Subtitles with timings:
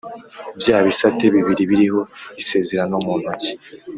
[0.59, 2.01] bya bisate bibiri biriho
[2.41, 3.51] isezerano mu ntoki